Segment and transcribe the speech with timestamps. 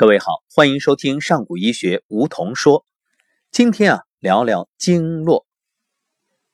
[0.00, 2.86] 各位好，欢迎收听上古医学梧桐说。
[3.52, 5.40] 今天啊，聊聊经络。《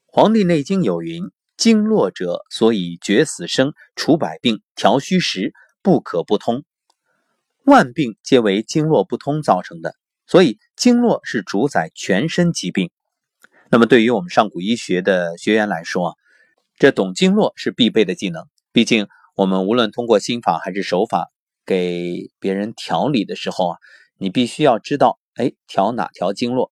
[0.09, 6.65] 黄帝内经》有云：“经络者，所以决死生、除百病、调虚实，不可不通。
[7.65, 9.95] 万病皆为经络不通造成的，
[10.27, 12.91] 所以经络是主宰全身疾病。
[13.71, 16.15] 那么，对于我们上古医学的学员来说啊，
[16.79, 18.49] 这懂经络是必备的技能。
[18.73, 19.07] 毕竟，
[19.37, 21.31] 我们无论通过心法还是手法。”
[21.67, 23.79] 给别人调理的时候啊，
[24.17, 26.71] 你必须要知道，哎，调哪条经络？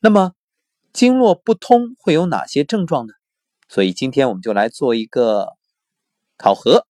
[0.00, 0.32] 那么
[0.92, 3.14] 经络不通会有哪些症状呢？
[3.68, 5.54] 所以今天我们就来做一个
[6.36, 6.86] 考核，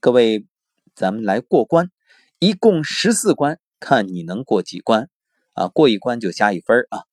[0.00, 0.46] 各位，
[0.94, 1.90] 咱们来过关，
[2.38, 5.10] 一共十四关，看你能过几关
[5.52, 5.68] 啊？
[5.68, 7.04] 过一关就加一分啊。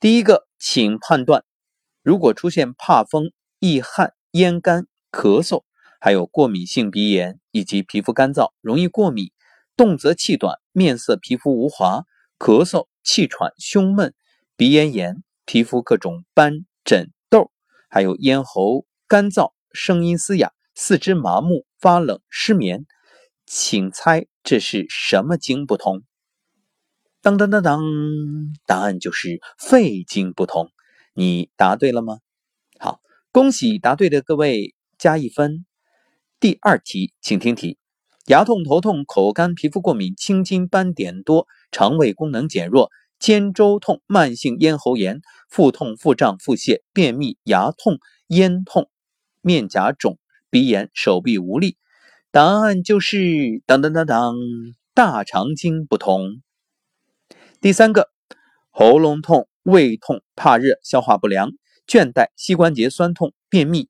[0.00, 1.44] 第一个，请判断，
[2.02, 3.30] 如果出现怕风、
[3.60, 5.64] 易汗、咽干、咳嗽。
[5.98, 9.32] 还有过敏性鼻炎以及皮肤干燥、容易过敏、
[9.76, 12.04] 动则气短、面色皮肤无华、
[12.38, 14.14] 咳嗽、气喘、胸闷、
[14.56, 17.50] 鼻咽炎、皮肤各种斑疹痘，
[17.88, 22.86] 还有咽喉干燥、声音嘶哑、四肢麻木、发冷、失眠，
[23.46, 26.02] 请猜这是什么经不通？
[27.20, 27.82] 当当当当，
[28.66, 30.70] 答案就是肺经不通。
[31.14, 32.20] 你答对了吗？
[32.78, 33.00] 好，
[33.32, 35.66] 恭喜答对的各位，加一分。
[36.40, 37.78] 第二题，请听题：
[38.26, 48.88] 牙痛、头痛、口干、皮肤过敏、青筋斑点多、肠胃功能减弱、肩周痛、慢性咽喉炎、腹痛、腹胀、腹泻、便秘、牙痛、咽痛、
[49.40, 50.16] 面颊肿、
[50.48, 51.76] 鼻炎、手臂无力。
[52.30, 54.36] 答案就是当当当当，
[54.94, 56.40] 大肠经不通。
[57.60, 58.10] 第三个，
[58.70, 61.50] 喉咙痛、胃痛、怕热、消化不良、
[61.88, 63.88] 倦怠、膝关节酸痛、便秘。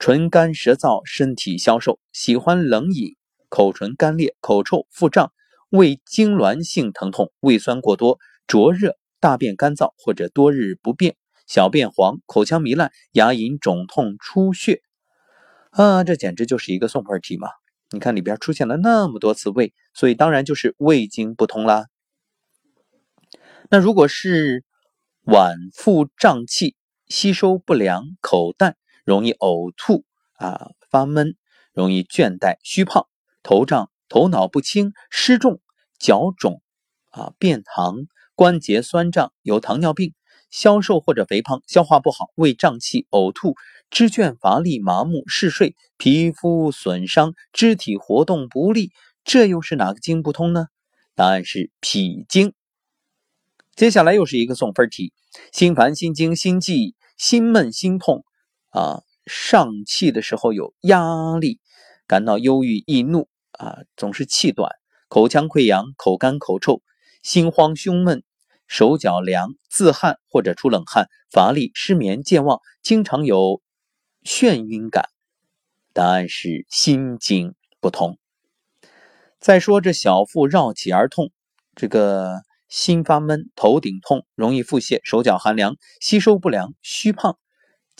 [0.00, 3.16] 唇干舌燥，身体消瘦，喜欢冷饮，
[3.50, 5.30] 口唇干裂，口臭，腹胀，
[5.68, 14.80] 胃痉挛性疼痛，胃酸过多，灼热，大便干燥或者多日不便，小便黄，口腔糜烂，牙龈肿痛出血。
[15.68, 17.50] 啊，这简直就是一个送分题嘛！
[17.90, 21.88] 你看里边出现了那么多次胃，所以当然就是胃经不通啦。
[23.68, 24.64] 那如果是
[25.26, 26.74] 脘腹胀气，
[27.06, 28.78] 吸收不良，口淡。
[29.10, 30.04] 容易呕吐
[30.34, 31.34] 啊，发闷，
[31.72, 33.08] 容易倦怠、虚胖、
[33.42, 35.60] 头胀、头脑不清、失重、
[35.98, 36.62] 脚肿
[37.08, 38.06] 啊，便溏、
[38.36, 40.14] 关节酸胀，有糖尿病、
[40.48, 43.56] 消瘦或者肥胖、消化不好、胃胀气、呕吐、
[43.90, 48.92] 肢倦乏力、麻木、嗜睡、皮肤损伤、肢体活动不利，
[49.24, 50.68] 这又是哪个经不通呢？
[51.16, 52.54] 答案是脾经。
[53.74, 55.12] 接下来又是一个送分题：
[55.52, 58.24] 心烦、心惊、心悸、心闷、心痛。
[58.70, 61.60] 啊，上气的时候有压力，
[62.06, 64.72] 感到忧郁易怒啊，总是气短，
[65.08, 66.82] 口腔溃疡，口干口臭，
[67.22, 68.22] 心慌胸闷，
[68.66, 73.60] 手脚凉，自汗或者出冷汗，乏力失眠健忘，经常有
[74.24, 75.04] 眩晕感。
[75.92, 78.16] 答案是心经不通。
[79.40, 81.32] 再说这小腹绕脐而痛，
[81.74, 87.36] 这个心发闷，头顶痛，容易腹泻，手脚寒凉，吸收不良，虚胖。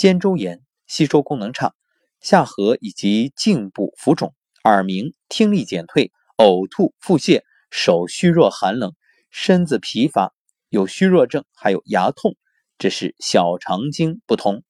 [0.01, 1.75] 肩周炎、吸收功能差、
[2.23, 4.35] 下颌以及颈部浮肿、
[4.65, 8.95] 耳鸣、听力减退、呕吐、腹泻、手虚弱寒冷、
[9.29, 10.33] 身子疲乏、
[10.71, 12.35] 有虚弱症，还有牙痛，
[12.79, 14.63] 这是小肠经不通。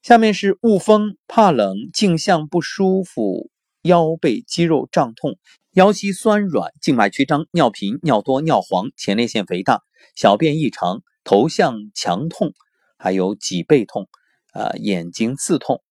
[0.00, 3.50] 下面是恶风、怕冷、颈项不舒服、
[3.82, 5.38] 腰背肌肉胀痛、
[5.72, 9.82] 腰膝酸软、静脉曲张、尿频、尿多、尿黄、前列腺肥大、
[10.14, 12.54] 小便异常、头项强痛。
[13.02, 14.08] 还有脊背痛，
[14.52, 15.82] 啊，眼睛刺痛，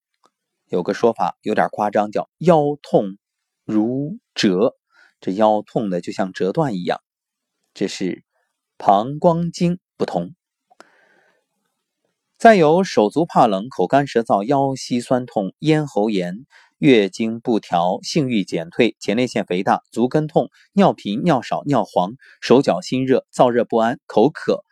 [0.70, 3.18] 有个说法有点夸张，叫腰痛
[3.66, 4.78] 如折，
[5.20, 7.02] 这腰痛的就像折断一样，
[7.74, 8.24] 这是
[8.78, 10.34] 膀胱经不通。
[12.38, 16.46] 再有手足怕冷、口干舌燥、腰膝酸痛、咽喉炎、
[16.78, 24.64] 月经不调、性欲减退、前列腺肥大、足跟痛、尿频、尿少、尿黄、手脚心热、燥热不安、口渴。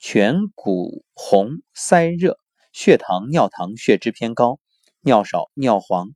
[0.00, 2.38] 颧骨红、腮热、
[2.72, 4.58] 血糖、尿糖、血脂偏高、
[5.02, 6.12] 尿少、尿黄、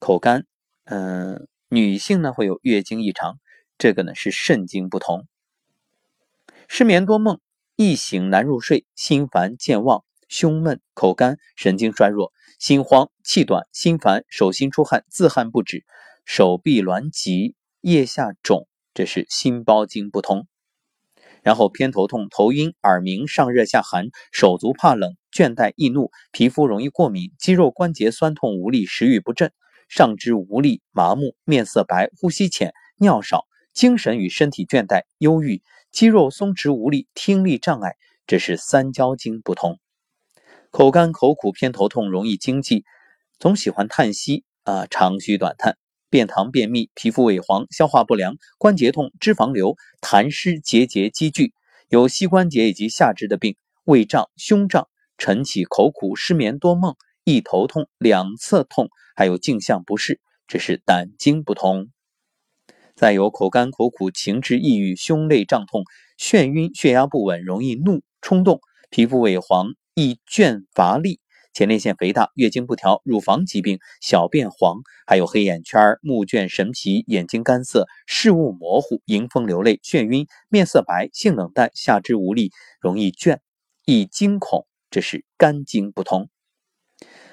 [0.00, 0.46] 口干，
[0.84, 3.38] 嗯，女性呢会有月经异常，
[3.78, 5.28] 这个呢是肾经不通。
[6.66, 7.38] 失眠多梦、
[7.76, 15.84] 易醒难入睡、心烦健忘、胸闷、口干、神经衰弱、心慌、气短、心烦、手心出汗、自汗不止、
[16.24, 20.48] 手臂挛急、腋下肿，这是心包经不通。
[21.42, 29.52] 然后偏头痛、头晕、耳鸣、上热下寒、手足怕冷、倦怠易怒、皮肤容易过敏、肌肉关节酸痛无力、食欲不振、
[29.88, 37.96] 上肢无力、麻木、面色白、呼吸浅、尿少、精神与身体倦怠、忧郁、肌肉松弛无力、听力障碍，
[38.26, 39.78] 这是三焦经不通。
[40.70, 42.84] 口干口苦、偏头痛、容易惊悸，
[43.40, 45.79] 总喜欢叹息啊，长吁短叹。
[46.10, 51.54] 便溏、便秘、皮肤萎黄、消化不良、关节痛、脂肪瘤、痰湿结节积聚，
[51.88, 61.90] 有膝关节以及下肢的病，胃胀、胸胀、晨起口苦、失眠多梦、一头痛、两侧痛，还有镜像不适，这是胆经不通。
[62.96, 65.84] 再有口干口苦、情志抑郁、胸肋胀痛、
[66.18, 68.60] 眩晕、血压不稳、容易怒冲动、
[68.90, 71.20] 皮肤萎黄、易倦乏力。
[71.52, 83.38] 前列腺肥大、月经不调、乳房疾病、小便黄，还有黑眼圈、目眩神疲、眼睛干涩、视物模糊、迎风流泪、眩晕、面色白、性冷淡、下肢无力、容易倦、
[83.84, 86.28] 易惊恐，这是肝经不通。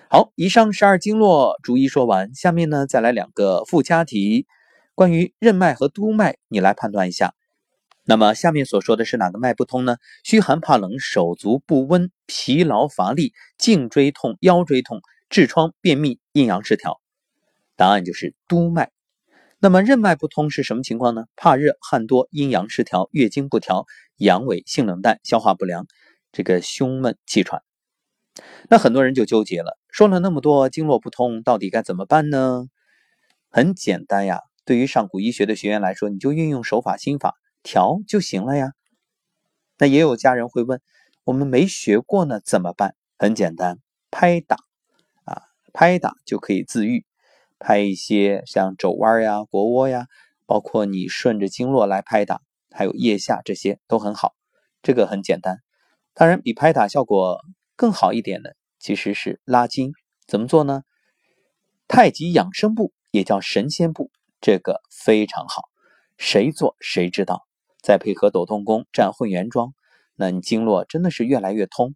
[0.10, 4.48] 好，以上十二经络逐一说完，下面呢再来两个附加题，
[4.96, 7.34] 关于任脉和督脉，你来判断一下。
[8.10, 9.98] 那么下面所说的是哪个脉不通呢？
[10.24, 17.02] 虚寒怕冷、手足不温、疲劳乏力、颈椎痛、腰椎痛、痔疮、便秘、阴阳失调。
[17.76, 18.92] 答案就是督脉。
[19.60, 21.26] 那么任脉不通是什么情况呢？
[21.36, 25.86] 怕热、汗多、阴阳失调、月经不调、阳痿、性冷淡、消化不良，
[26.32, 27.62] 这个胸闷气喘。
[28.70, 32.68] 那很多人就纠结了，说了那么多经络不通，到底该怎么办呢？
[33.50, 37.36] 很简单呀，对于上古医学的学员来说，你就运用手法心法。
[37.68, 38.72] 调就行了呀。
[39.78, 40.82] 那也有家人会问，
[41.26, 42.96] 我们没学过呢，怎么办？
[43.18, 43.80] 很简单，
[44.10, 44.56] 拍打
[45.26, 45.42] 啊，
[45.74, 47.06] 拍打就可以自愈。
[47.60, 50.06] 拍一些像肘弯呀、腘窝呀，
[50.46, 52.40] 包括你顺着经络来拍打，
[52.72, 54.34] 还有腋下这些都很好。
[54.82, 55.58] 这个很简单。
[56.14, 57.42] 当然，比拍打效果
[57.76, 59.92] 更好一点的，其实是拉筋。
[60.26, 60.84] 怎么做呢？
[61.90, 64.10] 太极养生步也叫神仙步，
[64.40, 65.64] 这个非常好，
[66.18, 67.47] 谁做谁知道。
[67.88, 69.74] 再配合抖动功、站混元桩，
[70.18, 71.96] 那你经络真的是越来越通。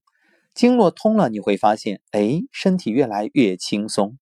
[0.53, 4.17] 经络通了，你会发现，哎，身体越来越轻松。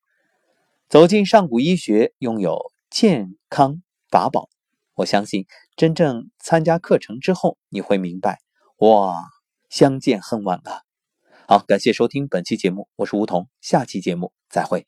[0.90, 4.50] 走进上古医学，拥有健康法宝。
[4.96, 5.46] 我相信，
[5.76, 8.40] 真正参加课程之后，你会明白，
[8.78, 9.26] 哇，
[9.70, 10.82] 相见恨晚啊！
[11.48, 14.88] 好，感谢收听本期节目，我是梧桐，下期节目再会。